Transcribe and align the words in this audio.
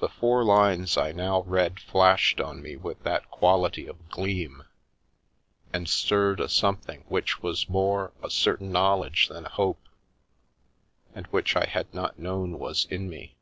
The 0.00 0.08
four 0.08 0.42
lines 0.42 0.96
I 0.96 1.12
now 1.12 1.42
read 1.42 1.78
flashed 1.78 2.40
on 2.40 2.60
me 2.60 2.74
with 2.74 3.00
that 3.04 3.30
quality 3.30 3.86
of 3.86 4.08
gleam, 4.08 4.64
and 5.72 5.88
stirred 5.88 6.40
a 6.40 6.48
something 6.48 7.04
which 7.06 7.40
was 7.40 7.68
more 7.68 8.10
a 8.20 8.30
certain 8.30 8.72
knowledge 8.72 9.28
than 9.28 9.46
a 9.46 9.50
hope, 9.50 9.86
and 11.14 11.28
which 11.28 11.54
I 11.54 11.66
had 11.66 11.94
not 11.94 12.18
known 12.18 12.58
was 12.58 12.86
in 12.86 13.08
me. 13.08 13.36